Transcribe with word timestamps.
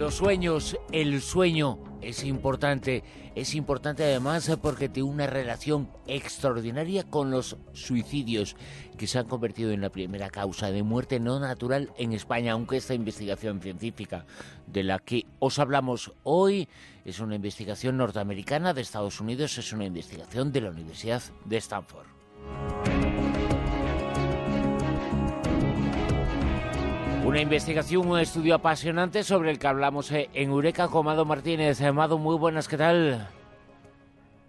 Los 0.00 0.14
sueños, 0.14 0.78
el 0.92 1.20
sueño 1.20 1.78
es 2.00 2.24
importante. 2.24 3.04
Es 3.34 3.54
importante 3.54 4.02
además 4.02 4.50
porque 4.62 4.88
tiene 4.88 5.10
una 5.10 5.26
relación 5.26 5.90
extraordinaria 6.06 7.04
con 7.04 7.30
los 7.30 7.58
suicidios 7.74 8.56
que 8.96 9.06
se 9.06 9.18
han 9.18 9.26
convertido 9.26 9.72
en 9.72 9.82
la 9.82 9.90
primera 9.90 10.30
causa 10.30 10.70
de 10.70 10.82
muerte 10.82 11.20
no 11.20 11.38
natural 11.38 11.92
en 11.98 12.14
España, 12.14 12.52
aunque 12.52 12.78
esta 12.78 12.94
investigación 12.94 13.60
científica 13.60 14.24
de 14.66 14.84
la 14.84 15.00
que 15.00 15.26
os 15.38 15.58
hablamos 15.58 16.12
hoy 16.22 16.66
es 17.04 17.20
una 17.20 17.34
investigación 17.34 17.98
norteamericana 17.98 18.72
de 18.72 18.80
Estados 18.80 19.20
Unidos, 19.20 19.58
es 19.58 19.70
una 19.74 19.84
investigación 19.84 20.50
de 20.50 20.62
la 20.62 20.70
Universidad 20.70 21.22
de 21.44 21.58
Stanford. 21.58 22.06
Una 27.30 27.42
investigación, 27.42 28.08
un 28.08 28.18
estudio 28.18 28.56
apasionante 28.56 29.22
sobre 29.22 29.52
el 29.52 29.60
que 29.60 29.68
hablamos 29.68 30.10
eh, 30.10 30.28
en 30.34 30.50
Eureka 30.50 30.88
con 30.88 31.06
Mado 31.06 31.24
Martínez. 31.24 31.80
Amado, 31.80 32.18
muy 32.18 32.36
buenas, 32.36 32.66
¿qué 32.66 32.76
tal? 32.76 33.28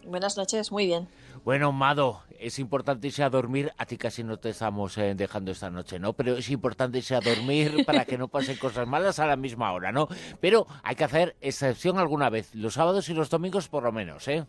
Buenas 0.03 0.35
noches, 0.35 0.72
muy 0.72 0.88
bien. 0.88 1.08
Bueno, 1.45 1.72
Mado, 1.72 2.23
es 2.39 2.58
importante 2.58 3.05
irse 3.05 3.22
a 3.22 3.30
dormir. 3.30 3.72
A 3.77 3.86
ti 3.86 3.98
casi 3.98 4.23
no 4.23 4.38
te 4.38 4.49
estamos 4.49 4.98
eh, 4.98 5.13
dejando 5.13 5.52
esta 5.52 5.70
noche, 5.70 5.99
¿no? 5.99 6.13
Pero 6.13 6.38
es 6.38 6.49
importante 6.49 6.98
irse 6.98 7.13
a 7.13 7.20
dormir 7.20 7.84
para 7.86 8.03
que 8.03 8.17
no 8.17 8.30
pasen 8.30 8.58
cosas 8.58 8.88
malas 8.88 9.20
a 9.20 9.27
la 9.27 9.36
misma 9.36 9.72
hora, 9.73 9.91
¿no? 9.91 10.08
Pero 10.39 10.66
hay 10.81 10.95
que 10.95 11.03
hacer 11.03 11.36
excepción 11.39 12.00
alguna 12.00 12.31
vez, 12.31 12.55
los 12.55 12.73
sábados 12.73 13.08
y 13.09 13.13
los 13.13 13.30
domingos 13.30 13.67
por 13.67 13.84
lo 13.84 13.91
menos, 13.91 14.27
¿eh? 14.27 14.48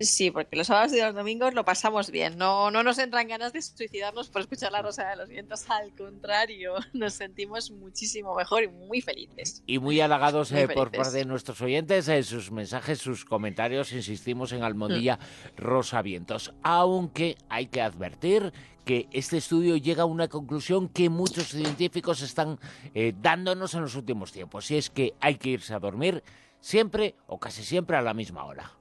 Sí, 0.00 0.30
porque 0.30 0.56
los 0.56 0.66
sábados 0.66 0.92
y 0.92 1.00
los 1.00 1.14
domingos 1.14 1.54
lo 1.54 1.64
pasamos 1.64 2.10
bien. 2.10 2.36
No, 2.36 2.70
no 2.70 2.82
nos 2.82 2.98
entran 2.98 3.28
ganas 3.28 3.52
de 3.52 3.62
suicidarnos 3.62 4.28
por 4.28 4.42
escuchar 4.42 4.72
la 4.72 4.82
Rosa 4.82 5.08
de 5.08 5.16
los 5.16 5.28
Vientos. 5.28 5.68
Al 5.70 5.94
contrario, 5.94 6.74
nos 6.92 7.14
sentimos 7.14 7.70
muchísimo 7.70 8.34
mejor 8.34 8.64
y 8.64 8.68
muy 8.68 9.00
felices. 9.00 9.62
Y 9.66 9.78
muy 9.78 10.00
halagados 10.00 10.52
eh, 10.52 10.68
por 10.68 10.90
parte 10.90 11.18
de 11.18 11.24
nuestros 11.24 11.60
oyentes, 11.60 12.08
eh, 12.08 12.22
sus 12.22 12.50
mensajes, 12.50 12.98
sus 12.98 13.24
comentarios. 13.24 13.92
Insistimos 13.92 14.52
en 14.52 14.62
Almondilla 14.62 15.16
mm. 15.16 15.60
Rosa 15.60 16.02
Vientos. 16.02 16.52
Aunque 16.62 17.36
hay 17.48 17.66
que 17.66 17.80
advertir 17.80 18.52
que 18.84 19.08
este 19.12 19.36
estudio 19.36 19.76
llega 19.76 20.02
a 20.02 20.06
una 20.06 20.28
conclusión 20.28 20.88
que 20.88 21.08
muchos 21.08 21.48
científicos 21.48 22.22
están 22.22 22.58
eh, 22.94 23.14
dándonos 23.20 23.74
en 23.74 23.82
los 23.82 23.94
últimos 23.94 24.32
tiempos. 24.32 24.70
Y 24.70 24.76
es 24.76 24.90
que 24.90 25.14
hay 25.20 25.36
que 25.36 25.50
irse 25.50 25.74
a 25.74 25.78
dormir 25.78 26.22
siempre 26.60 27.14
o 27.26 27.38
casi 27.38 27.62
siempre 27.62 27.96
a 27.96 28.02
la 28.02 28.14
misma 28.14 28.44
hora. 28.44 28.72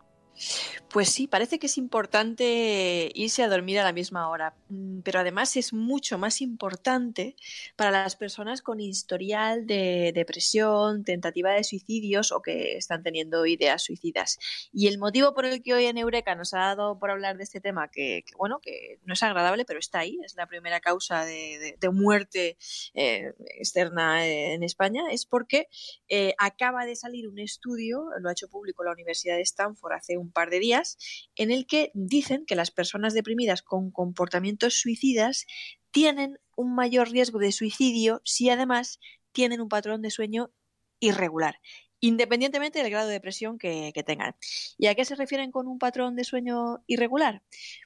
Pues 0.89 1.09
sí, 1.09 1.27
parece 1.27 1.57
que 1.57 1.67
es 1.67 1.77
importante 1.77 3.11
irse 3.15 3.43
a 3.43 3.47
dormir 3.47 3.79
a 3.79 3.83
la 3.83 3.93
misma 3.93 4.29
hora, 4.29 4.55
mm, 4.69 5.01
pero 5.01 5.19
además 5.19 5.55
es 5.55 5.71
mucho 5.71 6.17
más 6.17 6.41
importante 6.41 7.35
para 7.75 7.91
las 7.91 8.15
personas 8.15 8.61
con 8.61 8.79
historial 8.79 9.65
de 9.65 10.11
depresión, 10.13 11.03
tentativa 11.03 11.51
de 11.51 11.63
suicidios 11.63 12.31
o 12.31 12.41
que 12.41 12.75
están 12.77 13.03
teniendo 13.03 13.45
ideas 13.45 13.83
suicidas. 13.83 14.37
Y 14.73 14.87
el 14.87 14.97
motivo 14.97 15.33
por 15.33 15.45
el 15.45 15.61
que 15.61 15.73
hoy 15.73 15.85
en 15.85 15.97
Eureka 15.97 16.35
nos 16.35 16.53
ha 16.53 16.59
dado 16.59 16.99
por 16.99 17.11
hablar 17.11 17.37
de 17.37 17.43
este 17.43 17.61
tema, 17.61 17.87
que, 17.89 18.23
bueno, 18.37 18.59
que 18.59 18.99
no 19.05 19.13
es 19.13 19.23
agradable, 19.23 19.65
pero 19.65 19.79
está 19.79 19.99
ahí, 19.99 20.19
es 20.25 20.35
la 20.35 20.47
primera 20.47 20.79
causa 20.81 21.25
de, 21.25 21.77
muerte 21.93 22.57
eh, 22.93 23.33
externa 23.57 24.25
en 24.25 24.63
España, 24.63 25.03
es 25.11 25.25
porque 25.25 25.67
eh, 26.07 26.33
acaba 26.37 26.85
de 26.85 26.95
salir 26.95 27.27
un 27.27 27.39
estudio, 27.39 28.05
lo 28.19 28.29
ha 28.29 28.31
hecho 28.31 28.47
público 28.47 28.83
la 28.83 28.93
Universidad 28.93 29.35
de 29.35 29.41
Stanford 29.41 29.93
hace 29.93 30.17
un 30.17 30.30
par 30.31 30.49
de 30.49 30.59
días, 30.59 30.97
en 31.35 31.51
el 31.51 31.65
que 31.65 31.91
dicen 31.93 32.45
que 32.45 32.55
las 32.55 32.71
personas 32.71 33.13
deprimidas 33.13 33.61
con 33.61 33.91
comportamientos 33.91 34.79
suicidas 34.79 35.45
tienen 35.91 36.39
un 36.55 36.75
mayor 36.75 37.09
riesgo 37.09 37.39
de 37.39 37.51
suicidio 37.51 38.21
si 38.23 38.49
además 38.49 38.99
tienen 39.31 39.61
un 39.61 39.69
patrón 39.69 40.01
de 40.01 40.11
sueño 40.11 40.51
irregular, 40.99 41.59
independientemente 41.99 42.81
del 42.81 42.91
grado 42.91 43.07
de 43.07 43.13
depresión 43.13 43.57
que, 43.57 43.91
tengan. 44.05 44.35
¿Y 44.77 44.87
a 44.87 44.95
qué 44.95 45.05
se 45.05 45.15
refieren 45.15 45.51
con 45.51 45.67
un 45.67 45.79
patrón 45.79 46.15
de 46.15 46.23
sueño 46.23 46.83
irregular? 46.87 47.43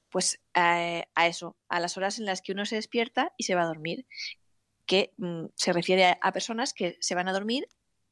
Pues 0.10 0.42
eh, 0.54 1.06
a 1.14 1.28
eso, 1.28 1.58
a 1.70 1.80
las 1.80 1.98
horas 1.98 2.20
en 2.20 2.26
las 2.26 2.42
que 2.42 2.54
uno 2.54 2.66
se 2.66 2.76
despierta 2.76 3.34
y 3.38 3.44
se 3.44 3.56
va 3.56 3.64
a 3.64 3.68
dormir, 3.68 4.06
que 4.86 5.14
mm, 5.18 5.46
se 5.56 5.74
refiere 5.74 6.18
a 6.22 6.32
personas 6.32 6.74
que 6.74 6.98
se 7.00 7.16
van 7.16 7.28
a 7.28 7.34
dormir 7.34 7.68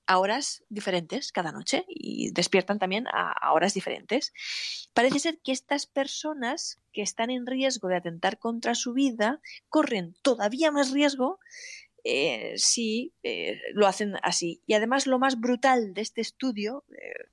a 0.05 0.19
horas 0.19 0.63
diferentes 0.69 1.31
cada 1.31 1.51
noche 1.51 1.85
y 1.87 2.31
despiertan 2.31 2.79
también 2.79 3.07
a, 3.07 3.51
horas 3.53 3.73
diferentes. 3.73 4.33
Parece 4.93 5.19
ser 5.19 5.39
que 5.39 5.51
estas 5.51 5.85
personas 5.85 6.79
que 6.91 7.01
están 7.01 7.29
en 7.29 7.45
riesgo 7.45 7.87
de 7.87 7.97
atentar 7.97 8.37
contra 8.37 8.75
su 8.75 8.93
vida 8.93 9.41
corren 9.69 10.15
todavía 10.21 10.71
más 10.71 10.91
riesgo 10.91 11.39
eh, 12.03 12.53
si 12.57 13.13
eh, 13.23 13.61
lo 13.73 13.87
hacen 13.87 14.15
así. 14.23 14.61
Y 14.67 14.73
además 14.73 15.07
lo 15.07 15.19
más 15.19 15.39
brutal 15.39 15.93
de 15.93 16.01
este 16.01 16.21
estudio, 16.21 16.83
eh, 16.91 17.29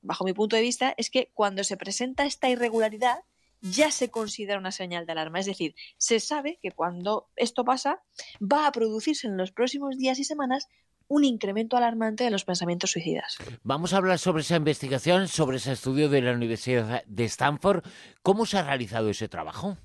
bajo 0.00 0.24
mi 0.24 0.32
punto 0.32 0.56
de 0.56 0.62
vista, 0.62 0.94
es 0.96 1.10
que 1.10 1.30
cuando 1.34 1.64
se 1.64 1.76
presenta 1.76 2.24
esta 2.24 2.48
irregularidad, 2.48 3.18
ya 3.60 3.90
se 3.90 4.10
considera 4.10 4.58
una 4.58 4.72
señal 4.72 5.06
de 5.06 5.12
alarma. 5.12 5.40
Es 5.40 5.46
decir, 5.46 5.74
se 5.96 6.20
sabe 6.20 6.58
que 6.62 6.70
cuando 6.70 7.30
esto 7.34 7.64
pasa, 7.64 8.02
va 8.40 8.66
a 8.66 8.72
producirse 8.72 9.26
en 9.26 9.38
los 9.38 9.52
próximos 9.52 9.96
días 9.96 10.18
y 10.18 10.24
semanas 10.24 10.68
un 11.08 11.24
incremento 11.24 11.76
alarmante 11.76 12.24
de 12.24 12.30
los 12.30 12.44
pensamientos 12.44 12.90
suicidas. 12.90 13.36
Vamos 13.62 13.92
a 13.92 13.98
hablar 13.98 14.18
sobre 14.18 14.42
esa 14.42 14.56
investigación, 14.56 15.28
sobre 15.28 15.58
ese 15.58 15.72
estudio 15.72 16.08
de 16.08 16.22
la 16.22 16.32
Universidad 16.32 17.04
de 17.04 17.24
Stanford. 17.24 17.84
¿Cómo 18.22 18.46
se 18.46 18.58
ha 18.58 18.62
realizado 18.62 19.10
ese 19.10 19.28
trabajo? 19.28 19.76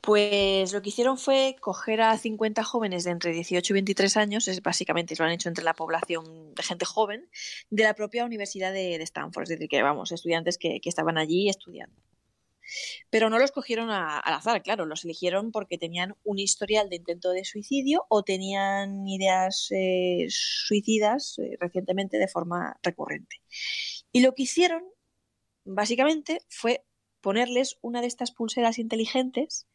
Pues 0.00 0.72
lo 0.72 0.80
que 0.80 0.90
hicieron 0.90 1.18
fue 1.18 1.56
coger 1.60 2.00
a 2.00 2.16
50 2.16 2.62
jóvenes 2.62 3.04
de 3.04 3.10
entre 3.10 3.32
18 3.32 3.72
y 3.72 3.74
23 3.74 4.16
años, 4.16 4.48
es 4.48 4.62
básicamente 4.62 5.14
lo 5.18 5.24
han 5.24 5.32
hecho 5.32 5.48
entre 5.48 5.64
la 5.64 5.74
población 5.74 6.54
de 6.54 6.62
gente 6.62 6.84
joven, 6.84 7.28
de 7.70 7.82
la 7.82 7.94
propia 7.94 8.24
Universidad 8.24 8.72
de, 8.72 8.94
Stanford, 9.02 9.44
es 9.44 9.48
decir, 9.50 9.68
que 9.68 9.82
vamos, 9.82 10.12
estudiantes 10.12 10.56
que 10.56 10.80
estaban 10.84 11.18
allí 11.18 11.48
estudiando. 11.48 11.96
Pero 13.10 13.30
no 13.30 13.38
los 13.38 13.52
cogieron 13.52 13.90
al 13.90 14.22
azar, 14.24 14.62
claro, 14.62 14.86
los 14.86 15.04
eligieron 15.04 15.52
porque 15.52 15.78
tenían 15.78 16.16
un 16.24 16.38
historial 16.38 16.88
de 16.88 16.96
intento 16.96 17.30
de 17.30 17.44
suicidio 17.44 18.06
o 18.08 18.22
tenían 18.22 19.06
ideas 19.06 19.68
eh, 19.70 20.26
suicidas 20.28 21.38
eh, 21.38 21.56
recientemente 21.60 22.18
de 22.18 22.28
forma 22.28 22.78
recurrente. 22.82 23.40
Y 24.12 24.20
lo 24.20 24.34
que 24.34 24.42
hicieron, 24.42 24.82
básicamente, 25.64 26.42
fue 26.48 26.84
ponerles 27.20 27.78
una 27.82 28.00
de 28.00 28.06
estas 28.06 28.30
pulseras 28.30 28.78
inteligentes 28.78 29.66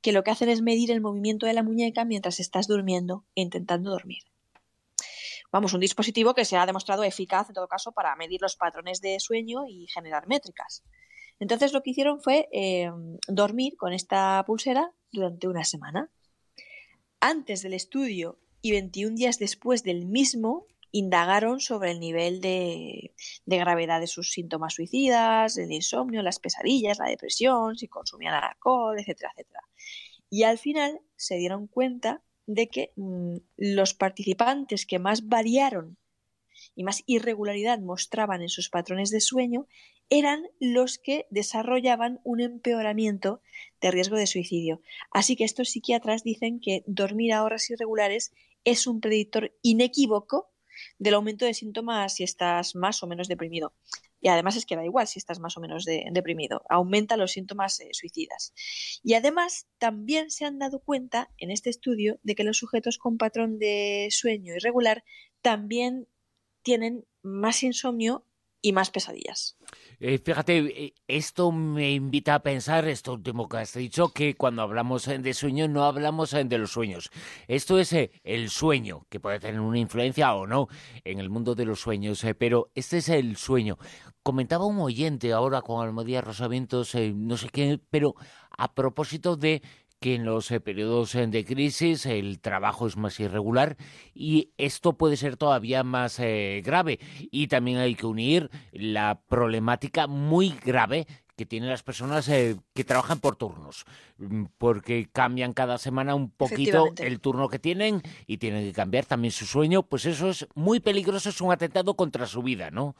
que 0.00 0.12
lo 0.12 0.24
que 0.24 0.32
hacen 0.32 0.48
es 0.48 0.62
medir 0.62 0.90
el 0.90 1.00
movimiento 1.00 1.46
de 1.46 1.52
la 1.52 1.62
muñeca 1.62 2.04
mientras 2.04 2.40
estás 2.40 2.66
durmiendo 2.66 3.24
e 3.36 3.42
intentando 3.42 3.90
dormir. 3.90 4.24
Vamos, 5.52 5.74
un 5.74 5.80
dispositivo 5.80 6.34
que 6.34 6.46
se 6.46 6.56
ha 6.56 6.66
demostrado 6.66 7.04
eficaz 7.04 7.48
en 7.48 7.54
todo 7.54 7.68
caso 7.68 7.92
para 7.92 8.16
medir 8.16 8.40
los 8.40 8.56
patrones 8.56 9.00
de 9.00 9.20
sueño 9.20 9.66
y 9.68 9.86
generar 9.86 10.26
métricas. 10.26 10.82
Entonces 11.42 11.72
lo 11.72 11.82
que 11.82 11.90
hicieron 11.90 12.20
fue 12.20 12.48
eh, 12.52 12.88
dormir 13.26 13.76
con 13.76 13.92
esta 13.92 14.44
pulsera 14.46 14.92
durante 15.10 15.48
una 15.48 15.64
semana. 15.64 16.08
Antes 17.18 17.62
del 17.62 17.74
estudio 17.74 18.38
y 18.60 18.70
21 18.70 19.16
días 19.16 19.40
después 19.40 19.82
del 19.82 20.06
mismo, 20.06 20.68
indagaron 20.92 21.58
sobre 21.58 21.90
el 21.90 21.98
nivel 21.98 22.40
de, 22.40 23.12
gravedad 23.44 23.98
de 23.98 24.06
sus 24.06 24.30
síntomas 24.30 24.74
suicidas, 24.74 25.58
el 25.58 25.72
insomnio, 25.72 26.22
las 26.22 26.38
pesadillas, 26.38 27.00
la 27.00 27.08
depresión, 27.08 27.76
si 27.76 27.88
consumían 27.88 28.34
alcohol, 28.34 28.96
etcétera, 29.00 29.32
etcétera. 29.34 29.64
Y 30.30 30.44
al 30.44 30.58
final 30.58 31.00
se 31.16 31.38
dieron 31.38 31.66
cuenta 31.66 32.22
de 32.46 32.68
que 32.68 32.92
mm, 32.94 33.38
los 33.56 33.94
participantes 33.94 34.86
que 34.86 35.00
más 35.00 35.26
variaron 35.26 35.98
y 36.74 36.84
más 36.84 37.02
irregularidad 37.06 37.78
mostraban 37.80 38.42
en 38.42 38.48
sus 38.48 38.70
patrones 38.70 39.10
de 39.10 39.20
sueño 39.20 39.66
eran 40.08 40.46
los 40.60 40.98
que 40.98 41.26
desarrollaban 41.30 42.20
un 42.22 42.40
empeoramiento 42.40 43.40
de 43.80 43.90
riesgo 43.90 44.16
de 44.16 44.26
suicidio. 44.26 44.82
Así 45.10 45.36
que 45.36 45.44
estos 45.44 45.70
psiquiatras 45.70 46.22
dicen 46.22 46.60
que 46.60 46.84
dormir 46.86 47.32
a 47.32 47.44
horas 47.44 47.70
irregulares 47.70 48.32
es 48.64 48.86
un 48.86 49.00
predictor 49.00 49.54
inequívoco 49.62 50.50
del 50.98 51.14
aumento 51.14 51.44
de 51.44 51.54
síntomas 51.54 52.14
si 52.14 52.24
estás 52.24 52.74
más 52.74 53.02
o 53.02 53.06
menos 53.06 53.28
deprimido. 53.28 53.74
Y 54.20 54.28
además 54.28 54.54
es 54.54 54.66
que 54.66 54.76
da 54.76 54.84
igual 54.84 55.08
si 55.08 55.18
estás 55.18 55.40
más 55.40 55.56
o 55.56 55.60
menos 55.60 55.84
deprimido, 55.84 56.62
aumenta 56.68 57.16
los 57.16 57.32
síntomas 57.32 57.80
eh, 57.80 57.88
suicidas. 57.90 58.52
Y 59.02 59.14
además 59.14 59.66
también 59.78 60.30
se 60.30 60.44
han 60.44 60.60
dado 60.60 60.78
cuenta 60.78 61.30
en 61.38 61.50
este 61.50 61.70
estudio 61.70 62.20
de 62.22 62.36
que 62.36 62.44
los 62.44 62.58
sujetos 62.58 62.98
con 62.98 63.18
patrón 63.18 63.58
de 63.58 64.08
sueño 64.12 64.54
irregular 64.54 65.02
también 65.42 66.06
tienen 66.62 67.04
más 67.22 67.62
insomnio 67.62 68.24
y 68.62 68.72
más 68.72 68.90
pesadillas. 68.90 69.56
Eh, 69.98 70.18
fíjate, 70.18 70.58
eh, 70.58 70.94
esto 71.08 71.50
me 71.50 71.92
invita 71.92 72.36
a 72.36 72.42
pensar, 72.42 72.86
esto 72.86 73.12
último 73.12 73.48
que 73.48 73.58
has 73.58 73.74
dicho, 73.74 74.08
que 74.08 74.34
cuando 74.36 74.62
hablamos 74.62 75.06
de 75.06 75.34
sueño 75.34 75.68
no 75.68 75.84
hablamos 75.84 76.30
de 76.30 76.58
los 76.58 76.72
sueños. 76.72 77.10
Esto 77.48 77.78
es 77.78 77.92
eh, 77.92 78.12
el 78.22 78.50
sueño, 78.50 79.06
que 79.10 79.20
puede 79.20 79.40
tener 79.40 79.60
una 79.60 79.78
influencia 79.78 80.32
o 80.34 80.46
no 80.46 80.68
en 81.04 81.18
el 81.18 81.28
mundo 81.28 81.56
de 81.56 81.64
los 81.64 81.80
sueños, 81.80 82.24
pero 82.38 82.70
este 82.74 82.98
es 82.98 83.08
el 83.08 83.36
sueño. 83.36 83.78
Comentaba 84.22 84.66
un 84.66 84.78
oyente 84.78 85.32
ahora 85.32 85.62
con 85.62 85.84
Almodía 85.84 86.20
Rosavientos, 86.20 86.94
no 86.94 87.36
sé 87.36 87.48
qué, 87.48 87.80
pero 87.90 88.14
a 88.56 88.72
propósito 88.74 89.36
de 89.36 89.62
que 90.02 90.16
en 90.16 90.24
los 90.26 90.50
eh, 90.50 90.60
periodos 90.60 91.14
eh, 91.14 91.26
de 91.26 91.44
crisis 91.44 92.04
el 92.04 92.40
trabajo 92.40 92.86
es 92.86 92.98
más 92.98 93.18
irregular 93.20 93.76
y 94.12 94.50
esto 94.58 94.94
puede 94.94 95.16
ser 95.16 95.38
todavía 95.38 95.84
más 95.84 96.18
grave. 96.18 96.98
Y 97.30 97.46
también 97.46 97.78
hay 97.78 97.94
que 97.94 98.06
unir 98.06 98.50
la 98.72 99.22
problemática 99.28 100.06
muy 100.06 100.50
grave 100.64 101.06
que 101.36 101.46
tienen 101.46 101.70
las 101.70 101.82
personas 101.82 102.28
que 102.28 102.84
trabajan 102.84 103.20
por 103.20 103.36
turnos, 103.36 103.86
mm, 104.18 104.44
porque 104.58 105.08
cambian 105.10 105.54
cada 105.54 105.78
semana 105.78 106.14
un 106.14 106.30
poquito 106.30 106.92
el 106.98 107.20
turno 107.20 107.48
que 107.48 107.58
tienen 107.58 108.02
y 108.26 108.36
tienen 108.36 108.64
que 108.64 108.72
cambiar 108.72 109.06
también 109.06 109.32
su 109.32 109.46
sueño, 109.46 109.82
pues 109.82 110.04
eso 110.04 110.28
es 110.28 110.46
muy 110.54 110.80
peligroso, 110.80 111.30
es 111.30 111.40
un 111.40 111.52
atentado 111.52 111.94
contra 111.94 112.26
su 112.26 112.42
vida, 112.42 112.70
¿no? 112.70 112.96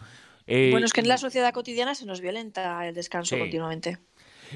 bueno, 0.47 0.87
es 0.87 0.93
que 0.93 1.01
en 1.01 1.09
la 1.09 1.19
sociedad 1.19 1.53
cotidiana 1.53 1.95
se 1.95 2.07
nos 2.07 2.21
violenta 2.21 2.87
el 2.87 2.95
descanso 2.95 3.39
continuamente. 3.39 3.99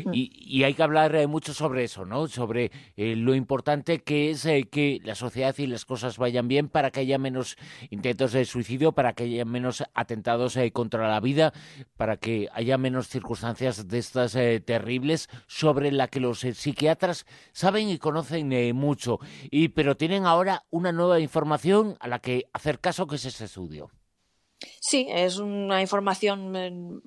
Mm. 0.04 0.10
Y, 0.12 0.64
hay 0.64 0.74
que 0.74 0.82
hablar 0.82 1.14
eh, 1.14 1.26
mucho 1.26 1.54
sobre 1.54 1.84
eso, 1.84 2.04
¿no? 2.04 2.26
Sobre 2.28 2.70
eh, 2.96 3.16
lo 3.16 3.34
importante 3.34 4.00
que 4.00 4.30
es 4.30 4.44
eh, 4.46 4.68
que 4.70 5.00
la 5.04 5.14
sociedad 5.14 5.54
y 5.58 5.66
las 5.66 5.84
cosas 5.84 6.18
vayan 6.18 6.48
bien 6.48 6.68
para 6.68 6.90
que 6.90 7.00
haya 7.00 7.18
menos 7.18 7.56
intentos 7.90 8.32
de 8.32 8.44
suicidio, 8.44 8.92
para 8.92 9.12
que 9.12 9.24
haya 9.24 9.44
menos 9.44 9.84
atentados 9.94 10.58
contra 10.72 11.08
la 11.08 11.20
vida, 11.20 11.52
para 11.96 12.16
que 12.16 12.48
haya 12.52 12.78
menos 12.78 13.08
circunstancias 13.08 13.88
de 13.88 13.98
estas 13.98 14.32
terribles 14.64 15.28
sobre 15.46 15.92
la 15.92 16.08
que 16.08 16.20
los 16.20 16.40
psiquiatras 16.40 17.26
saben 17.52 17.88
y 17.88 17.98
conocen 17.98 18.74
mucho. 18.74 19.18
Y 19.50 19.68
pero 19.68 19.96
tienen 19.96 20.26
ahora 20.26 20.64
una 20.70 20.92
nueva 20.92 21.20
información 21.20 21.96
a 22.00 22.08
la 22.08 22.18
que 22.18 22.46
hacer 22.52 22.80
caso, 22.80 23.06
que 23.06 23.16
es 23.16 23.24
este 23.24 23.44
estudio. 23.44 23.90
Sí, 24.80 25.06
es 25.10 25.38
una 25.38 25.82
información, 25.82 27.02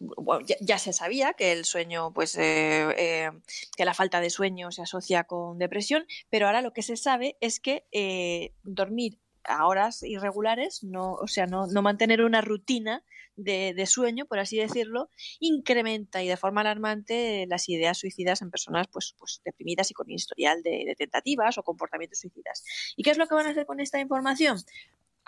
ya, 0.59 0.77
se 0.77 0.93
sabía 0.93 1.33
que 1.33 1.51
el 1.51 1.65
sueño, 1.65 2.13
pues, 2.13 2.35
eh, 2.37 2.89
eh, 2.97 3.31
que 3.75 3.85
la 3.85 3.95
falta 3.95 4.21
de 4.21 4.29
sueño 4.29 4.71
se 4.71 4.83
asocia 4.83 5.23
con 5.23 5.57
depresión, 5.57 6.05
pero 6.29 6.45
ahora 6.45 6.61
lo 6.61 6.73
que 6.73 6.83
se 6.83 6.95
sabe 6.95 7.37
es 7.41 7.59
que 7.59 7.85
eh, 7.91 8.53
dormir 8.63 9.19
a 9.45 9.65
horas 9.65 10.03
irregulares, 10.03 10.83
no, 10.83 11.13
o 11.13 11.27
sea, 11.27 11.47
no, 11.47 11.67
mantener 11.81 12.21
una 12.21 12.41
rutina 12.41 13.03
de, 13.35 13.85
sueño, 13.87 14.25
por 14.25 14.37
así 14.37 14.57
decirlo, 14.57 15.09
incrementa 15.39 16.21
y 16.21 16.27
de 16.27 16.37
forma 16.37 16.61
alarmante 16.61 17.47
las 17.47 17.67
ideas 17.69 17.97
suicidas 17.97 18.41
en 18.41 18.51
personas 18.51 18.87
pues, 18.91 19.15
pues 19.17 19.41
deprimidas 19.43 19.89
y 19.89 19.93
con 19.93 20.11
historial 20.11 20.61
de, 20.61 20.83
de, 20.85 20.95
tentativas 20.95 21.57
o 21.57 21.63
comportamientos 21.63 22.19
suicidas. 22.19 22.63
¿Y 22.95 23.03
qué 23.03 23.11
es 23.11 23.17
lo 23.17 23.27
que 23.27 23.35
van 23.35 23.47
a 23.47 23.51
hacer 23.51 23.65
con 23.65 23.79
esta 23.79 23.99
información? 23.99 24.59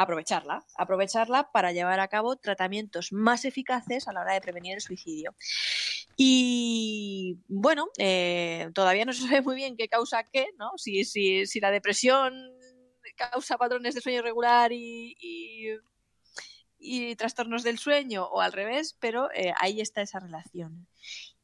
Aprovecharla, 0.01 0.65
aprovecharla 0.75 1.51
para 1.51 1.71
llevar 1.71 1.99
a 1.99 2.07
cabo 2.07 2.35
tratamientos 2.35 3.11
más 3.11 3.45
eficaces 3.45 4.07
a 4.07 4.13
la 4.13 4.21
hora 4.21 4.33
de 4.33 4.41
prevenir 4.41 4.75
el 4.75 4.81
suicidio. 4.81 5.35
Y 6.17 7.39
bueno, 7.47 7.87
eh, 7.97 8.69
todavía 8.73 9.05
no 9.05 9.13
se 9.13 9.23
sabe 9.23 9.41
muy 9.41 9.55
bien 9.55 9.77
qué 9.77 9.87
causa 9.87 10.23
qué, 10.23 10.47
¿no? 10.57 10.71
Si, 10.77 11.03
si, 11.05 11.45
si 11.45 11.59
la 11.59 11.71
depresión 11.71 12.33
causa 13.15 13.57
patrones 13.57 13.95
de 13.95 14.01
sueño 14.01 14.19
irregular 14.19 14.71
y, 14.71 15.15
y, 16.79 17.15
trastornos 17.15 17.63
del 17.63 17.77
sueño 17.77 18.25
o 18.25 18.41
al 18.41 18.51
revés, 18.51 18.97
pero 18.99 19.29
eh, 19.33 19.53
ahí 19.59 19.81
está 19.81 20.01
esa 20.01 20.19
relación. 20.19 20.87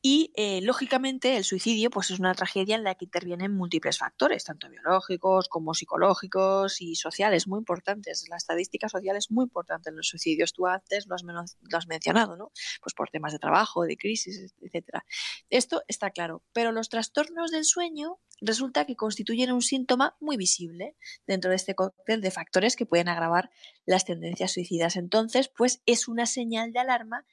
Y 0.09 0.31
eh, 0.35 0.61
lógicamente 0.61 1.35
el 1.35 1.43
suicidio 1.43 1.89
pues 1.89 2.11
es 2.11 2.19
una 2.19 2.33
tragedia 2.33 2.77
en 2.77 2.85
la 2.85 2.95
que 2.95 3.03
intervienen 3.03 3.53
múltiples 3.53 3.97
factores, 3.97 4.45
tanto 4.45 4.69
biológicos 4.69 5.49
como 5.49 5.73
psicológicos 5.73 6.79
y 6.79 6.95
sociales, 6.95 7.45
muy 7.45 7.59
importantes. 7.59 8.23
La 8.29 8.37
estadística 8.37 8.87
social 8.87 9.17
es 9.17 9.31
muy 9.31 9.43
importante 9.43 9.89
en 9.89 9.97
los 9.97 10.07
suicidios. 10.07 10.53
Tú 10.53 10.65
antes 10.65 11.07
lo 11.07 11.15
has, 11.15 11.57
has 11.73 11.87
mencionado, 11.87 12.37
¿no? 12.37 12.53
Pues 12.81 12.93
por 12.95 13.09
temas 13.09 13.33
de 13.33 13.39
trabajo, 13.39 13.83
de 13.83 13.97
crisis, 13.97 14.55
etcétera. 14.61 15.03
Esto 15.49 15.83
está 15.89 16.09
claro. 16.09 16.41
Pero 16.53 16.71
los 16.71 16.87
trastornos 16.87 17.51
del 17.51 17.65
sueño 17.65 18.17
resulta 18.39 18.85
que 18.85 18.95
constituyen 18.95 19.51
un 19.51 19.61
síntoma 19.61 20.15
muy 20.21 20.37
visible 20.37 20.95
dentro 21.25 21.49
de 21.49 21.57
este 21.57 21.75
cóctel 21.75 22.21
de 22.21 22.31
factores 22.31 22.77
que 22.77 22.85
pueden 22.85 23.09
agravar 23.09 23.49
las 23.85 24.05
tendencias 24.05 24.53
suicidas. 24.53 24.95
Entonces, 24.95 25.49
pues 25.49 25.81
es 25.85 26.07
una 26.07 26.25
señal 26.25 26.71
de 26.71 26.79
alarma 26.79 27.25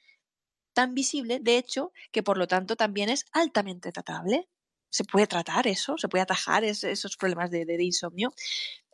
tan 0.75 0.93
visible, 0.93 1.39
de 1.39 1.57
hecho, 1.57 1.91
que 2.11 2.21
por 2.21 2.37
lo 2.37 2.47
tanto 2.47 2.75
también 2.75 3.09
es 3.09 3.25
altamente 3.31 3.91
tratable. 3.91 4.47
Se 4.89 5.03
puede 5.03 5.25
tratar 5.25 5.67
eso, 5.67 5.97
se 5.97 6.07
puede 6.07 6.21
atajar 6.21 6.63
esos 6.63 7.17
problemas 7.17 7.49
de, 7.49 7.83
insomnio. 7.83 8.33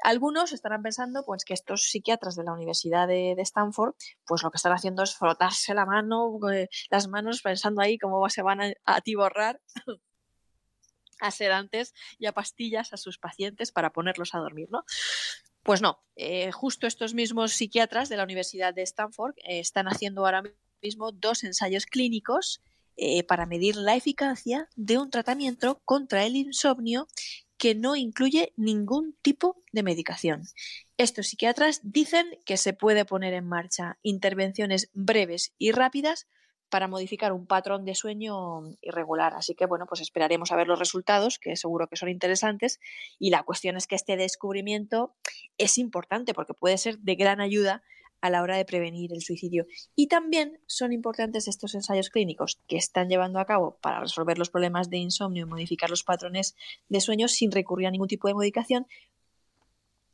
Algunos 0.03 0.53
estarán 0.53 0.81
pensando 0.81 1.23
pues, 1.25 1.43
que 1.43 1.53
estos 1.53 1.89
psiquiatras 1.91 2.35
de 2.35 2.43
la 2.43 2.53
Universidad 2.53 3.07
de, 3.07 3.35
Stanford, 3.39 3.95
pues 4.25 4.41
lo 4.41 4.49
que 4.49 4.57
están 4.57 4.71
haciendo 4.71 5.03
es 5.03 5.15
frotarse 5.15 5.73
la 5.73 5.85
mano, 5.85 6.39
eh, 6.51 6.69
las 6.89 7.07
manos, 7.07 7.41
pensando 7.41 7.81
ahí 7.81 7.97
cómo 7.97 8.27
se 8.29 8.41
van 8.41 8.61
a 8.61 8.73
atiborrar 8.85 9.59
a 11.19 11.31
sedantes 11.31 11.93
y 12.17 12.25
a 12.25 12.31
pastillas 12.31 12.93
a 12.93 12.97
sus 12.97 13.19
pacientes 13.19 13.71
para 13.71 13.91
ponerlos 13.91 14.33
a 14.33 14.39
dormir, 14.39 14.69
¿no? 14.71 14.83
Pues 15.63 15.81
no, 15.81 16.03
eh, 16.15 16.51
justo 16.51 16.87
estos 16.87 17.13
mismos 17.13 17.53
psiquiatras 17.53 18.09
de 18.09 18.17
la 18.17 18.23
Universidad 18.23 18.73
de 18.73 18.81
Stanford 18.81 19.35
eh, 19.37 19.59
están 19.59 19.87
haciendo 19.87 20.25
ahora 20.25 20.41
mismo 20.81 21.11
dos 21.11 21.43
ensayos 21.43 21.85
clínicos 21.85 22.61
eh, 22.97 23.23
para 23.23 23.45
medir 23.45 23.75
la 23.75 23.95
eficacia 23.95 24.69
de 24.75 24.97
un 24.97 25.09
tratamiento 25.09 25.81
contra 25.85 26.25
el 26.25 26.35
insomnio 26.35 27.07
que 27.57 27.75
no 27.75 27.95
incluye 27.95 28.53
ningún 28.57 29.15
tipo 29.21 29.63
de 29.71 29.83
medicación. 29.83 30.43
Estos 30.97 31.27
psiquiatras 31.27 31.81
dicen 31.83 32.25
que 32.45 32.57
se 32.57 32.73
puede 32.73 33.05
poner 33.05 33.33
en 33.33 33.47
marcha 33.47 33.99
intervenciones 34.01 34.89
breves 34.93 35.53
y 35.57 35.71
rápidas 35.71 36.27
para 36.69 36.87
modificar 36.87 37.33
un 37.33 37.45
patrón 37.45 37.85
de 37.85 37.95
sueño 37.95 38.61
irregular. 38.81 39.33
Así 39.35 39.53
que, 39.55 39.65
bueno, 39.65 39.85
pues 39.87 40.01
esperaremos 40.01 40.51
a 40.51 40.55
ver 40.55 40.67
los 40.67 40.79
resultados, 40.79 41.37
que 41.37 41.55
seguro 41.55 41.87
que 41.87 41.97
son 41.97 42.09
interesantes. 42.09 42.79
Y 43.19 43.29
la 43.29 43.43
cuestión 43.43 43.77
es 43.77 43.87
que 43.87 43.95
este 43.95 44.15
descubrimiento 44.15 45.13
es 45.57 45.77
importante 45.77 46.33
porque 46.33 46.53
puede 46.53 46.77
ser 46.77 46.97
de 46.99 47.15
gran 47.15 47.41
ayuda 47.41 47.83
a 48.21 48.29
la 48.29 48.41
hora 48.41 48.55
de 48.55 48.65
prevenir 48.65 49.11
el 49.13 49.21
suicidio. 49.21 49.65
Y 49.95 50.07
también 50.07 50.59
son 50.67 50.93
importantes 50.93 51.47
estos 51.47 51.75
ensayos 51.75 52.09
clínicos 52.09 52.61
que 52.67 52.77
están 52.77 53.09
llevando 53.09 53.39
a 53.39 53.45
cabo 53.45 53.77
para 53.81 53.99
resolver 53.99 54.37
los 54.37 54.49
problemas 54.49 54.89
de 54.89 54.97
insomnio 54.97 55.45
y 55.45 55.49
modificar 55.49 55.89
los 55.89 56.03
patrones 56.03 56.55
de 56.87 57.01
sueño 57.01 57.27
sin 57.27 57.51
recurrir 57.51 57.87
a 57.87 57.91
ningún 57.91 58.07
tipo 58.07 58.27
de 58.27 58.35
medicación. 58.35 58.87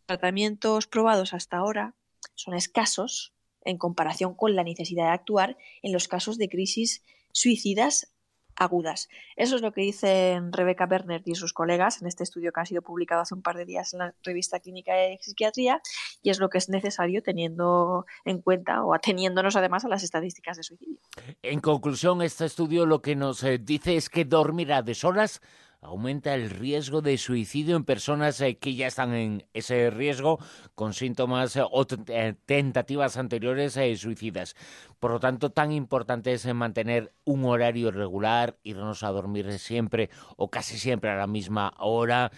Tratamientos 0.05 0.87
probados 0.87 1.33
hasta 1.33 1.57
ahora 1.57 1.93
son 2.33 2.53
escasos 2.53 3.33
en 3.65 3.77
comparación 3.77 4.33
con 4.33 4.55
la 4.55 4.63
necesidad 4.63 5.05
de 5.05 5.11
actuar 5.11 5.57
en 5.81 5.91
los 5.91 6.07
casos 6.07 6.37
de 6.37 6.47
crisis 6.47 7.03
suicidas 7.33 8.13
agudas. 8.57 9.07
Eso 9.35 9.55
es 9.55 9.61
lo 9.61 9.71
que 9.71 9.81
dicen 9.81 10.51
Rebecca 10.51 10.85
Berner 10.85 11.21
y 11.25 11.35
sus 11.35 11.53
colegas 11.53 12.01
en 12.01 12.07
este 12.07 12.23
estudio 12.23 12.51
que 12.51 12.61
ha 12.61 12.65
sido 12.65 12.81
publicado 12.81 13.21
hace 13.21 13.35
un 13.35 13.41
par 13.41 13.55
de 13.55 13.65
días 13.65 13.93
en 13.93 13.99
la 13.99 14.15
revista 14.23 14.59
Clínica 14.59 14.93
de 14.93 15.19
Psiquiatría 15.21 15.81
y 16.21 16.31
es 16.31 16.39
lo 16.39 16.49
que 16.49 16.57
es 16.57 16.69
necesario 16.69 17.21
teniendo 17.21 18.05
en 18.25 18.41
cuenta 18.41 18.83
o 18.83 18.93
ateniéndonos 18.93 19.55
además 19.55 19.85
a 19.85 19.89
las 19.89 20.03
estadísticas 20.03 20.57
de 20.57 20.63
suicidio. 20.63 20.97
En 21.41 21.59
conclusión, 21.59 22.21
este 22.21 22.45
estudio 22.45 22.85
lo 22.85 23.01
que 23.01 23.15
nos 23.15 23.43
eh, 23.43 23.59
dice 23.59 23.95
es 23.95 24.09
que 24.09 24.25
dormir 24.25 24.73
a 24.73 24.81
deshoras 24.81 25.41
aumenta 25.81 26.33
el 26.33 26.49
riesgo 26.49 27.01
de 27.01 27.17
suicidio 27.17 27.75
en 27.75 27.83
personas 27.83 28.41
eh, 28.41 28.57
que 28.57 28.75
ya 28.75 28.87
están 28.87 29.13
en 29.13 29.45
ese 29.53 29.89
riesgo 29.89 30.39
con 30.75 30.93
síntomas 30.93 31.55
eh, 31.55 31.63
o 31.63 31.85
eh, 32.07 32.35
tentativas 32.45 33.17
anteriores 33.17 33.79
suicidas. 33.99 34.55
Por 34.99 35.11
lo 35.11 35.19
tanto, 35.19 35.51
tan 35.51 35.71
importante 35.71 36.33
es 36.33 36.45
mantener 36.53 37.13
un 37.25 37.45
horario 37.45 37.91
regular, 37.91 38.57
irnos 38.63 39.03
a 39.03 39.09
dormir 39.09 39.59
siempre 39.59 40.09
o 40.35 40.49
casi 40.49 40.77
siempre 40.77 41.11
a 41.11 41.15
la 41.15 41.27
misma 41.27 41.73
hora. 41.77 42.31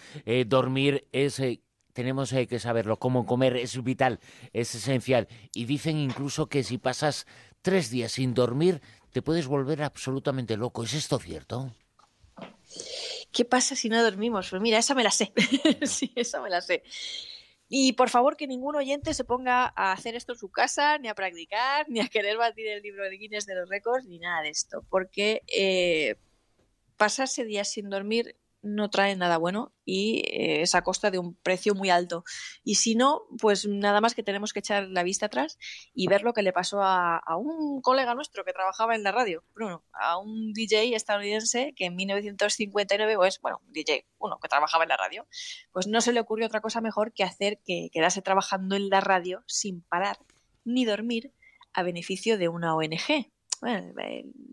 dormir 0.46 1.08
es 1.12 1.41
tenemos 1.93 2.31
que 2.31 2.60
saberlo, 2.60 2.98
cómo 2.98 3.25
comer 3.25 3.58
es 3.58 3.81
vital, 3.84 4.19
es 4.53 4.74
esencial. 4.75 5.27
Y 5.53 5.65
dicen 5.65 5.98
incluso 5.98 6.48
que 6.48 6.63
si 6.63 6.77
pasas 6.77 7.25
tres 7.62 7.89
días 7.89 8.13
sin 8.13 8.34
dormir, 8.34 8.81
te 9.12 9.22
puedes 9.22 9.48
volver 9.48 9.84
absolutamente 9.84 10.55
loco. 10.58 10.84
¿Es 10.84 10.93
esto 10.93 11.19
cierto? 11.19 11.72
¿Qué 13.31 13.45
pasa 13.45 13.75
si 13.75 13.89
no 13.89 14.01
dormimos? 14.01 14.50
Pues 14.50 14.62
mira, 14.62 14.77
esa 14.77 14.95
me 14.95 15.03
la 15.03 15.12
sé. 15.12 15.33
sí, 15.83 16.12
esa 16.15 16.41
me 16.41 16.50
la 16.50 16.62
sé. 16.62 16.83
Y 17.67 17.93
por 17.93 18.09
favor 18.09 18.36
que 18.36 18.48
ningún 18.48 18.75
oyente 18.75 19.13
se 19.13 19.24
ponga 19.24 19.71
a 19.75 19.91
hacer 19.91 20.15
esto 20.15 20.33
en 20.33 20.39
su 20.39 20.50
casa, 20.50 20.98
ni 20.98 21.07
a 21.07 21.13
practicar, 21.13 21.88
ni 21.88 22.00
a 22.00 22.07
querer 22.07 22.38
batir 22.38 22.67
el 22.67 22.81
libro 22.81 23.03
de 23.03 23.17
Guinness 23.17 23.45
de 23.45 23.55
los 23.55 23.69
récords, 23.69 24.07
ni 24.07 24.17
nada 24.17 24.41
de 24.41 24.50
esto. 24.50 24.83
Porque 24.89 25.43
eh, 25.55 26.15
pasarse 26.98 27.45
días 27.45 27.71
sin 27.71 27.89
dormir 27.89 28.36
no 28.61 28.89
trae 28.89 29.15
nada 29.15 29.37
bueno 29.37 29.73
y 29.85 30.23
eh, 30.27 30.61
es 30.61 30.75
a 30.75 30.81
costa 30.81 31.11
de 31.11 31.19
un 31.19 31.35
precio 31.35 31.75
muy 31.75 31.89
alto. 31.89 32.23
Y 32.63 32.75
si 32.75 32.95
no, 32.95 33.23
pues 33.39 33.67
nada 33.67 34.01
más 34.01 34.15
que 34.15 34.23
tenemos 34.23 34.53
que 34.53 34.59
echar 34.59 34.87
la 34.87 35.03
vista 35.03 35.27
atrás 35.27 35.57
y 35.93 36.07
ver 36.07 36.23
lo 36.23 36.33
que 36.33 36.43
le 36.43 36.53
pasó 36.53 36.81
a, 36.81 37.21
un 37.37 37.81
colega 37.81 38.15
nuestro 38.15 38.43
que 38.43 38.53
trabajaba 38.53 38.95
en 38.95 39.03
la 39.03 39.11
radio, 39.11 39.43
Bruno, 39.53 39.83
a 39.93 40.17
un 40.17 40.53
DJ 40.53 40.95
estadounidense 40.95 41.73
que 41.75 41.85
en 41.85 41.95
1959, 41.95 43.15
pues 43.15 43.39
bueno, 43.41 43.61
DJ, 43.67 44.05
uno 44.17 44.39
que 44.41 44.49
trabajaba 44.49 44.83
en 44.83 44.89
la 44.89 44.97
radio, 44.97 45.27
pues 45.71 45.87
no 45.87 46.01
se 46.01 46.13
le 46.13 46.19
ocurrió 46.19 46.47
otra 46.47 46.61
cosa 46.61 46.81
mejor 46.81 47.13
que 47.13 47.23
hacer 47.23 47.59
que 47.65 47.89
quedase 47.91 48.21
trabajando 48.21 48.75
en 48.75 48.89
la 48.89 49.01
radio 49.01 49.43
sin 49.47 49.81
parar 49.81 50.17
ni 50.65 50.85
dormir 50.85 51.33
a 51.73 51.83
beneficio 51.83 52.37
de 52.37 52.49
una 52.49 52.75
ONG 52.75 53.31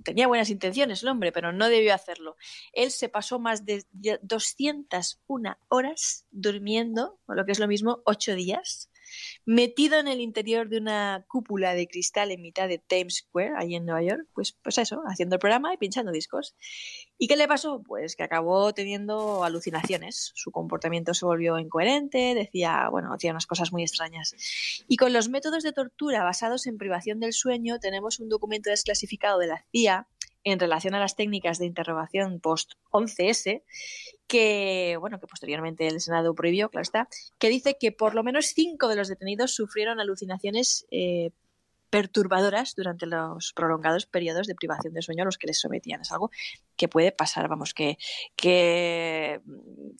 tenía 0.04 0.26
buenas 0.26 0.50
intenciones 0.50 1.02
el 1.02 1.08
hombre, 1.08 1.32
pero 1.32 1.52
no 1.52 1.68
debió 1.68 1.94
hacerlo. 1.94 2.36
Él 2.72 2.90
se 2.90 3.08
pasó 3.08 3.38
más 3.38 3.64
de 3.64 3.84
201 4.22 5.56
horas 5.68 6.26
durmiendo, 6.30 7.20
o 7.26 7.34
lo 7.34 7.44
que 7.44 7.52
es 7.52 7.58
lo 7.58 7.68
mismo, 7.68 8.02
ocho 8.04 8.34
días, 8.34 8.90
metido 9.44 9.98
en 9.98 10.08
el 10.08 10.20
interior 10.20 10.68
de 10.68 10.78
una 10.78 11.24
cúpula 11.28 11.74
de 11.74 11.86
cristal 11.86 12.30
en 12.30 12.42
mitad 12.42 12.68
de 12.68 12.78
Times 12.78 13.16
Square, 13.16 13.54
ahí 13.56 13.74
en 13.74 13.84
Nueva 13.84 14.02
York, 14.02 14.26
pues, 14.34 14.52
pues 14.62 14.78
eso, 14.78 15.02
haciendo 15.06 15.36
el 15.36 15.40
programa 15.40 15.72
y 15.74 15.76
pinchando 15.76 16.12
discos. 16.12 16.54
¿Y 17.18 17.28
qué 17.28 17.36
le 17.36 17.48
pasó? 17.48 17.82
Pues 17.82 18.16
que 18.16 18.22
acabó 18.22 18.72
teniendo 18.74 19.44
alucinaciones. 19.44 20.32
Su 20.34 20.50
comportamiento 20.50 21.14
se 21.14 21.24
volvió 21.24 21.58
incoherente, 21.58 22.34
decía, 22.34 22.88
bueno, 22.90 23.12
hacía 23.12 23.30
unas 23.30 23.46
cosas 23.46 23.72
muy 23.72 23.82
extrañas. 23.82 24.34
Y 24.88 24.96
con 24.96 25.12
los 25.12 25.28
métodos 25.28 25.62
de 25.62 25.72
tortura 25.72 26.24
basados 26.24 26.66
en 26.66 26.78
privación 26.78 27.20
del 27.20 27.32
sueño, 27.32 27.78
tenemos 27.78 28.20
un 28.20 28.28
documento 28.28 28.70
desclasificado 28.70 29.38
de 29.38 29.46
la 29.46 29.64
CIA 29.72 30.08
en 30.46 30.60
relación 30.60 30.94
a 30.94 31.00
las 31.00 31.16
técnicas 31.16 31.58
de 31.58 31.66
interrogación 31.66 32.38
post-11S, 32.38 33.64
que, 34.26 34.96
bueno, 35.00 35.20
que 35.20 35.26
posteriormente 35.26 35.86
el 35.86 36.00
Senado 36.00 36.34
prohibió, 36.34 36.68
claro 36.70 36.82
está, 36.82 37.08
que 37.38 37.48
dice 37.48 37.76
que 37.78 37.92
por 37.92 38.14
lo 38.14 38.22
menos 38.22 38.46
cinco 38.46 38.88
de 38.88 38.96
los 38.96 39.08
detenidos 39.08 39.54
sufrieron 39.54 40.00
alucinaciones 40.00 40.86
eh, 40.90 41.30
perturbadoras 41.90 42.74
durante 42.74 43.06
los 43.06 43.52
prolongados 43.52 44.06
periodos 44.06 44.46
de 44.46 44.54
privación 44.54 44.92
de 44.92 45.02
sueño 45.02 45.22
a 45.22 45.24
los 45.26 45.38
que 45.38 45.46
les 45.46 45.60
sometían. 45.60 46.00
Es 46.00 46.12
algo 46.12 46.30
que 46.76 46.88
puede 46.88 47.12
pasar, 47.12 47.48
vamos, 47.48 47.74
que, 47.74 47.96
que 48.34 49.40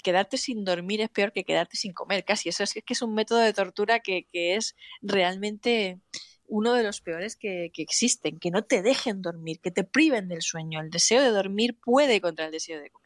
quedarte 0.03 0.37
sin 0.37 0.65
dormir 0.65 1.01
es 1.01 1.11
peor 1.11 1.33
que 1.33 1.45
quedarte 1.45 1.77
sin 1.77 1.93
comer, 1.93 2.25
casi. 2.25 2.49
Eso 2.49 2.65
es 2.65 2.75
que 2.75 2.83
es 2.89 3.03
un 3.03 3.15
método 3.15 3.39
de 3.39 3.53
tortura 3.53 4.01
que, 4.01 4.27
que 4.33 4.57
es 4.57 4.75
realmente 5.01 6.01
uno 6.49 6.75
de 6.75 6.83
los 6.83 7.01
peores 7.01 7.37
que, 7.37 7.71
existen, 7.77 8.39
que 8.39 8.51
no 8.51 8.65
te 8.65 8.83
dejen 8.83 9.23
dormir, 9.23 9.61
que 9.61 9.71
te 9.71 9.85
priven 9.85 10.29
del 10.29 10.43
sueño. 10.43 10.81
El 10.81 10.91
deseo 10.91 11.23
de 11.23 11.31
dormir 11.31 11.79
puede 11.79 12.21
contra 12.21 12.47
el 12.47 12.53
deseo 12.53 12.81
de 12.81 12.91
comer. 12.91 13.06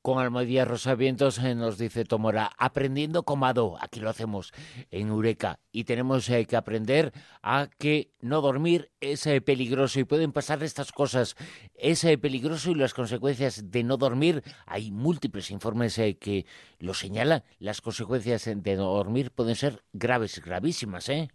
Con 0.00 0.20
Almohadilla 0.20 0.64
Rosavientos 0.64 1.38
eh, 1.38 1.56
nos 1.56 1.76
dice 1.76 2.04
Tomora, 2.04 2.52
aprendiendo 2.56 3.24
comado, 3.24 3.76
aquí 3.80 3.98
lo 3.98 4.08
hacemos 4.08 4.52
en 4.90 5.08
Eureka, 5.08 5.58
y 5.72 5.84
tenemos 5.84 6.28
eh, 6.30 6.46
que 6.46 6.56
aprender 6.56 7.12
a 7.42 7.68
que 7.78 8.12
no 8.20 8.40
dormir 8.40 8.92
es 9.00 9.26
eh, 9.26 9.40
peligroso 9.40 9.98
y 9.98 10.04
pueden 10.04 10.32
pasar 10.32 10.62
estas 10.62 10.92
cosas. 10.92 11.34
Es 11.74 12.02
peligroso 12.20 12.70
y 12.70 12.76
las 12.76 12.94
consecuencias 12.94 13.72
de 13.72 13.82
no 13.82 13.96
dormir, 13.96 14.44
hay 14.66 14.92
múltiples 14.92 15.50
informes 15.50 15.96
que 15.96 16.46
lo 16.78 16.94
señalan, 16.94 17.42
las 17.58 17.80
consecuencias 17.80 18.44
de 18.44 18.76
no 18.76 18.84
dormir 18.84 19.32
pueden 19.32 19.56
ser 19.56 19.82
graves, 19.92 20.40
gravísimas, 20.40 21.08
¿eh? 21.08 21.28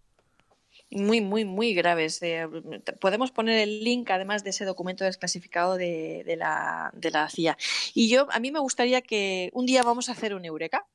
Muy, 0.95 1.21
muy, 1.21 1.45
muy 1.45 1.73
graves. 1.73 2.21
Eh, 2.21 2.47
podemos 2.99 3.31
poner 3.31 3.59
el 3.59 3.83
link, 3.83 4.09
además 4.09 4.43
de 4.43 4.51
ese 4.51 4.65
documento 4.65 5.03
desclasificado 5.03 5.75
de, 5.75 6.23
de, 6.25 6.35
la, 6.35 6.91
de 6.93 7.11
la 7.11 7.29
CIA. 7.29 7.57
Y 7.93 8.09
yo, 8.09 8.27
a 8.31 8.39
mí 8.39 8.51
me 8.51 8.59
gustaría 8.59 9.01
que 9.01 9.49
un 9.53 9.65
día 9.65 9.83
vamos 9.83 10.09
a 10.09 10.13
hacer 10.13 10.33
un 10.33 10.45
Eureka, 10.45 10.87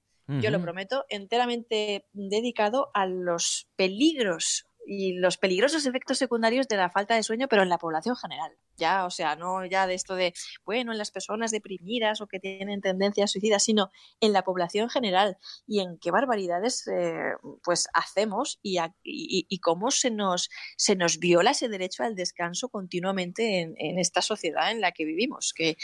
yo 0.42 0.50
lo 0.50 0.60
prometo, 0.60 1.06
enteramente 1.08 2.04
dedicado 2.12 2.90
a 2.92 3.06
los 3.06 3.66
peligros 3.76 4.67
y 4.90 5.12
los 5.12 5.36
peligrosos 5.36 5.84
efectos 5.84 6.16
secundarios 6.16 6.66
de 6.66 6.78
la 6.78 6.88
falta 6.88 7.14
de 7.14 7.22
sueño, 7.22 7.46
pero 7.46 7.62
en 7.62 7.68
la 7.68 7.76
población 7.76 8.16
general. 8.16 8.56
Ya, 8.78 9.04
o 9.04 9.10
sea, 9.10 9.36
no 9.36 9.66
ya 9.66 9.86
de 9.86 9.92
esto 9.92 10.14
de, 10.14 10.32
bueno, 10.64 10.92
en 10.92 10.98
las 10.98 11.10
personas 11.10 11.50
deprimidas 11.50 12.22
o 12.22 12.26
que 12.26 12.40
tienen 12.40 12.80
tendencias 12.80 13.30
suicidas, 13.32 13.62
sino 13.62 13.90
en 14.20 14.32
la 14.32 14.44
población 14.44 14.88
general 14.88 15.36
y 15.66 15.80
en 15.80 15.98
qué 15.98 16.10
barbaridades 16.10 16.88
eh, 16.88 17.32
pues 17.62 17.88
hacemos 17.92 18.60
y, 18.62 18.78
y, 19.02 19.58
cómo 19.58 19.90
se 19.90 20.10
nos, 20.10 20.48
se 20.78 20.96
nos 20.96 21.18
viola 21.18 21.50
ese 21.50 21.68
derecho 21.68 22.02
al 22.02 22.14
descanso 22.14 22.70
continuamente 22.70 23.60
en, 23.60 23.74
en 23.76 23.98
esta 23.98 24.22
sociedad 24.22 24.70
en 24.70 24.80
la 24.80 24.92
que 24.92 25.04
vivimos. 25.04 25.52
Que 25.54 25.76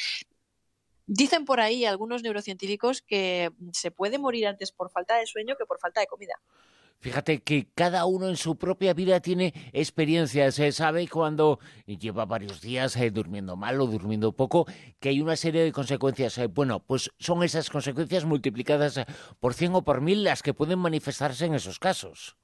Dicen 1.06 1.44
por 1.44 1.60
ahí 1.60 1.84
algunos 1.84 2.22
neurocientíficos 2.22 3.02
que 3.02 3.50
se 3.74 3.90
puede 3.90 4.16
morir 4.16 4.46
antes 4.46 4.72
por 4.72 4.90
falta 4.90 5.18
de 5.18 5.26
sueño 5.26 5.54
que 5.58 5.66
por 5.66 5.78
falta 5.78 6.00
de 6.00 6.06
comida. 6.06 6.40
Fíjate 7.00 7.42
que 7.42 7.68
cada 7.74 8.06
uno 8.06 8.28
en 8.28 8.36
su 8.36 8.56
propia 8.56 8.94
vida 8.94 9.20
tiene 9.20 9.52
experiencias, 9.72 10.54
se 10.54 10.72
sabe 10.72 11.06
cuando 11.06 11.58
lleva 11.86 12.24
varios 12.24 12.60
días 12.62 12.96
eh, 12.96 13.10
durmiendo 13.10 13.56
mal 13.56 13.80
o 13.80 13.86
durmiendo 13.86 14.32
poco, 14.32 14.66
que 15.00 15.10
hay 15.10 15.20
una 15.20 15.36
serie 15.36 15.64
de 15.64 15.72
consecuencias. 15.72 16.38
Eh, 16.38 16.46
bueno, 16.46 16.80
pues 16.80 17.10
son 17.18 17.42
esas 17.42 17.68
consecuencias 17.68 18.24
multiplicadas 18.24 18.96
eh, 18.96 19.06
por 19.38 19.52
cien 19.52 19.74
o 19.74 19.82
por 19.82 20.00
mil 20.00 20.24
las 20.24 20.42
que 20.42 20.54
pueden 20.54 20.78
manifestarse 20.78 21.44
en 21.44 21.54
esos 21.54 21.78
casos. 21.78 22.36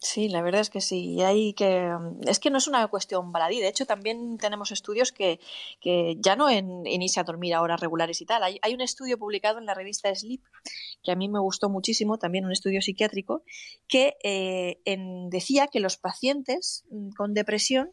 Sí, 0.00 0.28
la 0.28 0.42
verdad 0.42 0.60
es 0.60 0.70
que 0.70 0.80
sí. 0.80 1.14
Y 1.14 1.22
hay 1.22 1.54
que, 1.54 1.90
es 2.26 2.38
que 2.38 2.50
no 2.50 2.58
es 2.58 2.66
una 2.66 2.86
cuestión 2.88 3.32
baladí. 3.32 3.60
De 3.60 3.68
hecho, 3.68 3.86
también 3.86 4.38
tenemos 4.38 4.70
estudios 4.70 5.12
que, 5.12 5.40
que 5.80 6.16
ya 6.20 6.36
no 6.36 6.48
en, 6.48 6.86
irse 6.86 7.20
a 7.20 7.24
dormir 7.24 7.54
a 7.54 7.62
horas 7.62 7.80
regulares 7.80 8.20
y 8.20 8.26
tal. 8.26 8.42
Hay, 8.42 8.58
hay, 8.62 8.74
un 8.74 8.80
estudio 8.80 9.18
publicado 9.18 9.58
en 9.58 9.66
la 9.66 9.74
revista 9.74 10.14
Sleep 10.14 10.42
que 11.04 11.12
a 11.12 11.16
mí 11.16 11.28
me 11.28 11.38
gustó 11.38 11.68
muchísimo, 11.68 12.18
también 12.18 12.46
un 12.46 12.52
estudio 12.52 12.80
psiquiátrico, 12.80 13.42
que 13.86 14.16
eh, 14.24 14.80
decía 15.28 15.68
que 15.68 15.80
los 15.80 15.96
pacientes 15.98 16.84
mm, 16.90 17.10
con 17.10 17.34
depresión, 17.34 17.92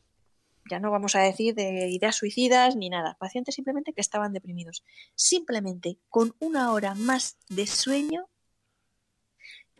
ya 0.70 0.80
no 0.80 0.92
vamos 0.92 1.16
a 1.16 1.20
decir 1.20 1.54
de 1.54 1.90
ideas 1.90 2.16
suicidas 2.16 2.76
ni 2.76 2.90
nada, 2.90 3.18
pacientes 3.20 3.56
simplemente 3.56 3.94
que 3.94 4.02
estaban 4.02 4.32
deprimidos, 4.32 4.84
simplemente 5.16 5.98
con 6.10 6.36
una 6.40 6.72
hora 6.72 6.96
más 6.96 7.38
de 7.50 7.68
sueño 7.68 8.31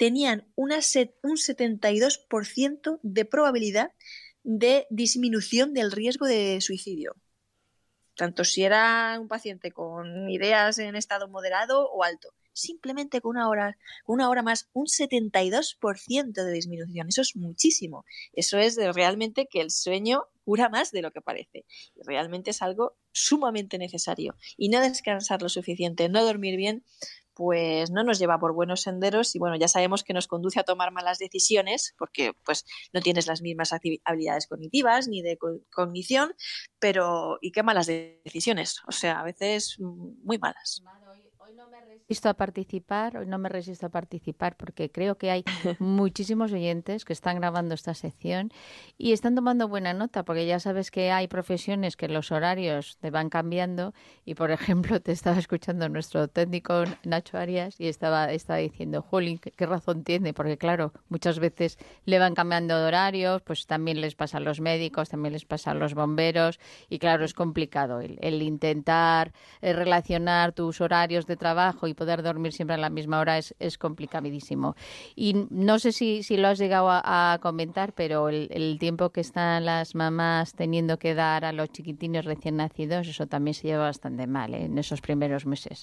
tenían 0.02 0.52
una 0.56 0.78
un 1.22 1.38
72% 1.38 3.00
de 3.04 3.26
probabilidad 3.26 3.92
de 4.42 4.88
disminución 4.90 5.76
del 5.76 5.92
riesgo 5.92 6.26
de 6.26 6.60
suicidio. 6.60 7.16
Tanto 8.16 8.44
si 8.44 8.64
era 8.64 9.20
un 9.22 9.28
paciente 9.28 9.72
con 9.72 10.28
ideas 10.28 10.80
en 10.80 10.96
estado 10.96 11.28
moderado 11.28 11.88
o 11.92 12.04
alto. 12.04 12.34
Simplemente 12.52 13.22
con 13.22 13.38
una 13.38 13.48
hora, 13.48 13.78
una 14.08 14.28
hora 14.28 14.42
más, 14.42 14.70
un 14.74 14.88
72% 14.88 16.34
de 16.34 16.52
disminución. 16.52 17.08
Eso 17.08 17.22
es 17.22 17.36
muchísimo. 17.36 18.04
Eso 18.34 18.58
es 18.58 18.78
realmente 18.96 19.48
que 19.52 19.62
el 19.62 19.70
sueño 19.70 20.26
cura 20.44 20.68
más 20.68 20.92
de 20.92 21.04
lo 21.04 21.12
que 21.12 21.22
parece. 21.22 21.66
Realmente 21.96 22.50
es 22.50 22.64
algo 22.64 22.98
sumamente 23.12 23.78
necesario. 23.78 24.36
Y 24.58 24.70
no 24.70 24.82
descansar 24.82 25.44
lo 25.44 25.50
suficiente, 25.50 26.10
no 26.10 26.26
dormir 26.26 26.58
bien, 26.58 26.84
pues 27.42 27.90
no 27.90 28.04
nos 28.04 28.20
lleva 28.20 28.40
por 28.40 28.54
buenos 28.54 28.82
senderos 28.82 29.36
y 29.36 29.40
bueno, 29.40 29.56
ya 29.56 29.68
sabemos 29.68 30.04
que 30.04 30.14
nos 30.14 30.28
conduce 30.28 30.60
a 30.60 30.64
tomar 30.64 30.92
malas 30.92 31.18
decisiones 31.18 31.96
porque 31.98 32.34
pues 32.46 32.66
no 32.94 33.02
tienes 33.02 33.26
las 33.26 33.42
mismas 33.42 33.74
habilidades 33.74 34.46
cognitivas 34.46 35.08
ni 35.08 35.24
de 35.24 35.40
cognición, 35.72 36.36
pero 36.78 37.40
y 37.42 37.52
qué 37.52 37.64
malas 37.64 37.88
decisiones, 37.88 38.82
o 38.88 38.92
sea, 38.92 39.22
a 39.22 39.24
veces 39.24 39.78
muy 39.80 40.38
malas 40.38 40.84
no 41.56 41.68
me 41.68 41.82
resisto 41.82 42.30
a 42.30 42.34
participar, 42.34 43.18
hoy 43.18 43.26
no 43.26 43.38
me 43.38 43.50
resisto 43.50 43.86
a 43.86 43.90
participar 43.90 44.56
porque 44.56 44.90
creo 44.90 45.18
que 45.18 45.32
hay 45.32 45.44
muchísimos 45.80 46.54
oyentes 46.54 47.04
que 47.04 47.14
están 47.14 47.38
grabando 47.38 47.76
esta 47.76 47.94
sección 47.94 48.52
y 48.98 49.12
están 49.12 49.36
tomando 49.36 49.68
buena 49.68 49.94
nota 49.94 50.24
porque 50.24 50.46
ya 50.46 50.60
sabes 50.60 50.92
que 50.92 51.12
hay 51.12 51.28
profesiones 51.28 51.98
que 51.98 52.08
los 52.08 52.32
horarios 52.32 52.98
te 53.00 53.12
van 53.12 53.30
cambiando 53.30 53.94
y 54.24 54.36
por 54.36 54.52
ejemplo 54.62 55.02
te 55.02 55.12
estaba 55.12 55.40
escuchando 55.40 55.90
nuestro 55.90 56.28
técnico 56.28 56.84
Nacho 57.04 57.38
Arias 57.38 57.80
y 57.80 57.88
estaba, 57.88 58.32
estaba 58.32 58.60
diciendo, 58.60 59.02
Jolín, 59.02 59.40
¿qué, 59.40 59.66
razón 59.66 60.04
tiene? 60.04 60.34
Porque 60.34 60.58
claro, 60.58 60.94
muchas 61.10 61.40
veces 61.40 61.78
le 62.06 62.20
van 62.20 62.34
cambiando 62.34 62.78
de 62.78 62.86
horarios, 62.86 63.42
pues 63.42 63.66
también 63.66 64.00
les 64.00 64.16
pasa 64.16 64.38
a 64.38 64.42
los 64.42 64.62
médicos, 64.62 65.10
también 65.10 65.34
les 65.34 65.46
pasa 65.46 65.72
a 65.72 65.74
los 65.74 65.96
bomberos 65.96 66.60
y 66.88 67.00
claro, 67.00 67.26
es 67.26 67.34
complicado 67.34 68.00
el, 68.00 68.18
el 68.22 68.42
intentar 68.42 69.34
eh, 69.62 69.74
relacionar 69.74 70.54
tus 70.54 70.80
horarios 70.82 71.26
de 71.26 71.41
trabajo 71.42 71.88
y 71.88 71.96
poder 71.96 72.22
dormir 72.22 72.54
siempre 72.54 72.76
a 72.76 72.78
la 72.78 72.92
misma 72.92 73.20
hora 73.20 73.40
es, 73.40 73.56
es 73.58 73.80
complicadísimo. 73.80 74.76
Y 75.16 75.48
no 75.50 75.80
sé 75.80 75.92
si, 75.92 76.22
si 76.22 76.38
lo 76.38 76.50
has 76.50 76.60
llegado 76.60 76.88
a, 76.92 77.40
comentar, 77.42 77.94
pero 77.94 78.30
el, 78.30 78.78
tiempo 78.80 79.10
que 79.10 79.22
están 79.22 79.66
las 79.66 79.96
mamás 79.96 80.54
teniendo 80.54 81.00
que 81.00 81.16
dar 81.16 81.44
a 81.44 81.52
los 81.52 81.72
chiquitines 81.72 82.26
recién 82.26 82.58
nacidos, 82.58 83.08
eso 83.08 83.26
también 83.26 83.56
se 83.56 83.68
lleva 83.68 83.86
bastante 83.86 84.28
mal 84.28 84.54
¿eh? 84.54 84.66
en 84.66 84.78
esos 84.78 85.02
primeros 85.02 85.48
meses. 85.48 85.82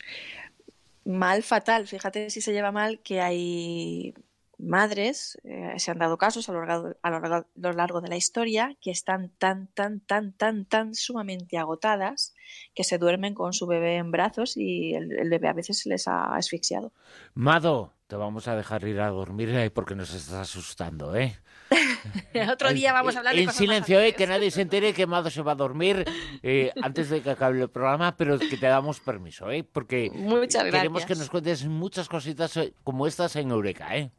Mal, 1.05 1.43
fatal. 1.43 1.89
Fíjate 1.89 2.31
si 2.31 2.41
se 2.41 2.53
lleva 2.53 2.71
mal 2.71 3.01
que 3.01 3.21
hay 3.21 4.15
madres, 4.59 5.39
eh, 5.45 5.75
se 5.77 5.91
han 5.91 5.99
dado 5.99 6.19
casos 6.19 6.49
a 6.49 6.53
lo, 6.53 6.65
largo, 6.65 6.95
a 7.03 7.45
lo 7.55 7.73
largo 7.73 8.01
de 8.01 8.09
la 8.09 8.17
historia, 8.17 8.77
que 8.81 8.91
están 8.91 9.31
tan, 9.39 9.69
tan, 9.69 10.01
tan, 10.01 10.33
tan, 10.33 10.65
tan 10.65 10.95
sumamente 10.95 11.59
agotadas 11.59 12.35
que 12.75 12.85
se 12.85 12.99
duermen 12.99 13.35
con 13.35 13.53
su 13.53 13.67
bebé 13.67 13.97
en 13.97 14.11
brazos 14.11 14.57
y 14.57 14.95
el, 14.95 15.29
bebé 15.31 15.49
a 15.49 15.53
veces 15.53 15.81
se 15.81 15.89
les 15.89 16.09
ha 16.09 16.35
asfixiado. 16.35 16.93
Mado, 17.35 17.93
te 18.09 18.17
vamos 18.17 18.49
a 18.49 18.57
dejar 18.57 18.85
ir 18.85 19.01
a 19.01 19.09
dormir 19.11 19.51
eh, 19.51 19.71
porque 19.71 19.95
nos 19.95 20.13
estás 20.13 20.35
asustando, 20.35 21.15
¿eh? 21.15 21.39
Otro 22.51 22.73
día 22.73 22.93
vamos 22.93 23.15
a 23.15 23.19
hablar 23.19 23.35
de 23.35 23.43
En 23.43 23.53
silencio, 23.53 24.01
¿eh? 24.01 24.15
Que 24.15 24.27
nadie 24.27 24.51
se 24.51 24.63
entere 24.63 24.95
que 24.95 25.07
Mado 25.07 25.31
se 25.31 25.43
va 25.43 25.53
a 25.53 25.57
dormir 25.57 26.05
eh, 26.43 26.73
antes 26.83 27.11
de 27.11 27.21
que 27.21 27.31
acabe 27.31 27.61
el 27.61 27.69
programa, 27.69 28.17
pero 28.17 28.39
que 28.39 28.57
te 28.57 28.67
damos 28.67 29.01
permiso, 29.01 29.51
¿eh? 29.51 29.65
Porque 29.65 30.11
queremos 30.51 31.05
que 31.05 31.15
nos 31.15 31.29
cuentes 31.29 31.67
muchas 31.67 32.09
cositas 32.09 32.59
como 32.83 33.07
estas 33.07 33.37
en 33.37 33.51
Eureka, 33.51 33.97
¿eh? 33.97 34.11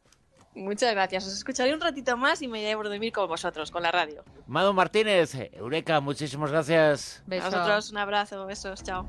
Muchas 0.54 0.92
gracias. 0.92 1.26
Os 1.26 1.34
escucharé 1.34 1.72
un 1.72 1.80
ratito 1.80 2.16
más 2.16 2.42
y 2.42 2.48
me 2.48 2.60
iré 2.60 2.72
a 2.72 2.76
dormir 2.76 3.12
con 3.12 3.28
vosotros, 3.28 3.70
con 3.70 3.82
la 3.82 3.92
radio. 3.92 4.24
Mado 4.46 4.72
Martínez, 4.72 5.34
Eureka, 5.52 6.00
muchísimas 6.00 6.50
gracias. 6.50 7.22
A 7.30 7.44
vosotros 7.44 7.90
un 7.90 7.98
abrazo, 7.98 8.46
besos, 8.46 8.82
chao. 8.82 9.08